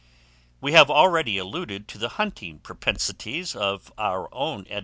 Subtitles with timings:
[0.61, 4.79] We have already alluded to the hunting propensities of our own Edward III.